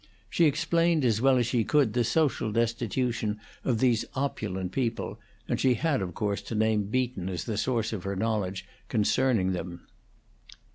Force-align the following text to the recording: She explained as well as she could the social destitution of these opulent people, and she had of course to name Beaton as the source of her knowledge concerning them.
She 0.31 0.45
explained 0.45 1.05
as 1.05 1.21
well 1.21 1.37
as 1.37 1.45
she 1.45 1.63
could 1.63 1.93
the 1.93 2.03
social 2.03 2.51
destitution 2.51 3.39
of 3.63 3.77
these 3.77 4.03
opulent 4.15 4.71
people, 4.71 5.19
and 5.47 5.59
she 5.59 5.75
had 5.75 6.01
of 6.01 6.15
course 6.15 6.41
to 6.41 6.55
name 6.55 6.85
Beaton 6.85 7.29
as 7.29 7.43
the 7.43 7.55
source 7.55 7.93
of 7.93 8.01
her 8.01 8.15
knowledge 8.15 8.65
concerning 8.89 9.51
them. 9.51 9.85